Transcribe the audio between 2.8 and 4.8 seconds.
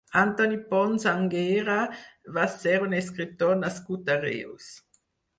un escriptor nascut a Reus.